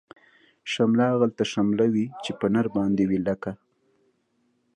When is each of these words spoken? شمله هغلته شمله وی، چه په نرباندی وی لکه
شمله 0.71 1.03
هغلته 1.13 1.43
شمله 1.53 1.85
وی، 1.93 2.05
چه 2.23 2.31
په 2.39 2.45
نرباندی 2.53 3.05
وی 3.07 3.19
لکه 3.27 3.51